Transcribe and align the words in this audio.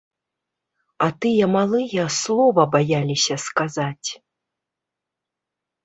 А 1.05 1.09
тыя 1.25 1.45
малыя 1.57 2.05
слова 2.17 2.63
баяліся 2.77 3.35
сказаць. 3.47 4.09